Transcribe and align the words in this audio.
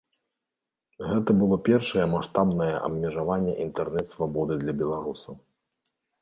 Гэта 1.09 1.35
было 1.41 1.55
першае 1.67 2.05
маштабнае 2.13 2.71
абмежаванне 2.87 3.53
інтэрнэт-свабоды 3.67 4.59
для 4.65 4.73
беларусаў. 4.81 5.33